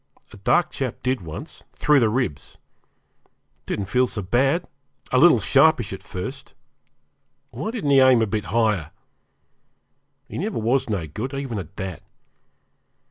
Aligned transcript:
A 0.33 0.37
dark 0.37 0.71
chap 0.71 1.03
did 1.03 1.21
once 1.21 1.63
through 1.75 1.99
the 1.99 2.09
ribs 2.09 2.57
it 3.23 3.29
didn't 3.67 3.85
feel 3.85 4.07
so 4.07 4.23
bad, 4.23 4.65
a 5.11 5.19
little 5.19 5.37
sharpish 5.37 5.93
at 5.93 6.01
first; 6.01 6.55
why 7.51 7.69
didn't 7.69 7.91
he 7.91 7.99
aim 7.99 8.23
a 8.23 8.25
bit 8.25 8.45
higher? 8.45 8.89
He 10.27 10.39
never 10.39 10.57
was 10.57 10.89
no 10.89 11.05
good, 11.05 11.35
even 11.35 11.59
at 11.59 11.75
that. 11.75 12.01